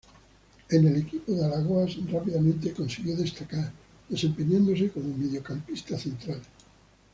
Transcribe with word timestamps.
En 0.71 0.87
el 0.87 0.95
equipo 0.95 1.31
de 1.31 1.45
Alagoas 1.45 1.95
rápidamente 2.11 2.73
consiguió 2.73 3.15
destacar, 3.15 3.71
desempeñándose 4.09 4.89
como 4.89 5.15
mediocampista 5.15 5.95
central. 5.95 6.41